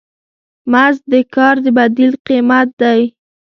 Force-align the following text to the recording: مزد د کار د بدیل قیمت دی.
مزد 0.71 1.01
د 1.13 1.15
کار 1.35 1.55
د 1.63 1.65
بدیل 1.77 2.13
قیمت 2.27 2.67
دی. 2.81 3.01